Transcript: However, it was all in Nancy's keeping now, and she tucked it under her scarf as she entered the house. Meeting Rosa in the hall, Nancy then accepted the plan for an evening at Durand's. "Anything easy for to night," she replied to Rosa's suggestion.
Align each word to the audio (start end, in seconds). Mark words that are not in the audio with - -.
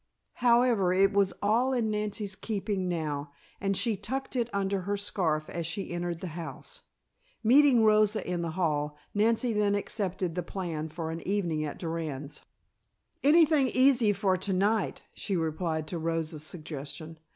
However, 0.41 0.91
it 0.91 1.13
was 1.13 1.31
all 1.43 1.73
in 1.73 1.91
Nancy's 1.91 2.33
keeping 2.35 2.89
now, 2.89 3.31
and 3.59 3.77
she 3.77 3.95
tucked 3.95 4.35
it 4.35 4.49
under 4.51 4.81
her 4.81 4.97
scarf 4.97 5.47
as 5.47 5.67
she 5.67 5.91
entered 5.91 6.21
the 6.21 6.29
house. 6.33 6.81
Meeting 7.43 7.83
Rosa 7.83 8.27
in 8.27 8.41
the 8.41 8.49
hall, 8.57 8.97
Nancy 9.13 9.53
then 9.53 9.75
accepted 9.75 10.33
the 10.33 10.41
plan 10.41 10.89
for 10.89 11.11
an 11.11 11.21
evening 11.27 11.63
at 11.63 11.77
Durand's. 11.77 12.41
"Anything 13.23 13.67
easy 13.67 14.11
for 14.11 14.35
to 14.37 14.53
night," 14.53 15.03
she 15.13 15.35
replied 15.37 15.85
to 15.89 15.99
Rosa's 15.99 16.43
suggestion. 16.47 17.19